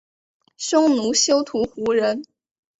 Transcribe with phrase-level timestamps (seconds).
[0.57, 2.23] 匈奴休屠胡人。